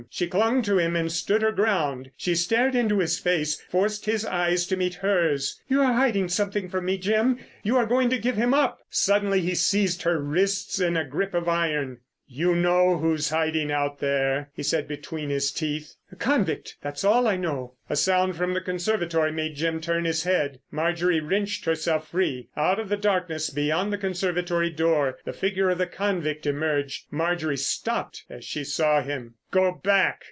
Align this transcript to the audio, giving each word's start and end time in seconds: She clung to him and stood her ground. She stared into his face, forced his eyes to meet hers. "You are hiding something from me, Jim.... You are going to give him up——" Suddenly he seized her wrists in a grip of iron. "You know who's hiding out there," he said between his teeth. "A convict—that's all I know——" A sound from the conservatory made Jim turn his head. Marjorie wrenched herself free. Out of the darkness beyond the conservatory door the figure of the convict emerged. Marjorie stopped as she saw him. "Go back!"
She 0.09 0.25
clung 0.25 0.63
to 0.63 0.79
him 0.79 0.95
and 0.95 1.11
stood 1.11 1.43
her 1.43 1.51
ground. 1.51 2.09
She 2.17 2.33
stared 2.33 2.73
into 2.73 2.97
his 2.97 3.19
face, 3.19 3.61
forced 3.69 4.05
his 4.07 4.25
eyes 4.25 4.65
to 4.67 4.75
meet 4.75 4.95
hers. 4.95 5.61
"You 5.69 5.81
are 5.83 5.93
hiding 5.93 6.27
something 6.27 6.69
from 6.69 6.85
me, 6.85 6.97
Jim.... 6.97 7.37
You 7.61 7.77
are 7.77 7.85
going 7.85 8.09
to 8.09 8.17
give 8.17 8.35
him 8.35 8.51
up——" 8.53 8.81
Suddenly 8.89 9.41
he 9.41 9.53
seized 9.53 10.01
her 10.01 10.19
wrists 10.19 10.79
in 10.79 10.97
a 10.97 11.05
grip 11.05 11.35
of 11.35 11.47
iron. 11.47 11.99
"You 12.33 12.55
know 12.55 12.95
who's 12.97 13.29
hiding 13.29 13.73
out 13.73 13.99
there," 13.99 14.51
he 14.55 14.63
said 14.63 14.87
between 14.87 15.29
his 15.29 15.51
teeth. 15.51 15.95
"A 16.13 16.15
convict—that's 16.15 17.03
all 17.03 17.27
I 17.27 17.35
know——" 17.35 17.73
A 17.89 17.97
sound 17.97 18.37
from 18.37 18.53
the 18.53 18.61
conservatory 18.61 19.33
made 19.33 19.55
Jim 19.55 19.81
turn 19.81 20.05
his 20.05 20.23
head. 20.23 20.59
Marjorie 20.71 21.19
wrenched 21.19 21.65
herself 21.65 22.07
free. 22.07 22.47
Out 22.55 22.79
of 22.79 22.87
the 22.87 22.95
darkness 22.95 23.49
beyond 23.49 23.91
the 23.91 23.97
conservatory 23.97 24.69
door 24.69 25.17
the 25.25 25.33
figure 25.33 25.69
of 25.71 25.77
the 25.77 25.87
convict 25.87 26.45
emerged. 26.45 27.03
Marjorie 27.11 27.57
stopped 27.57 28.23
as 28.29 28.45
she 28.45 28.63
saw 28.63 29.01
him. 29.01 29.33
"Go 29.51 29.81
back!" 29.83 30.19